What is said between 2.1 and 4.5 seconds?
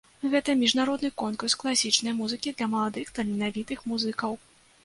музыкі для маладых таленавітых музыкаў.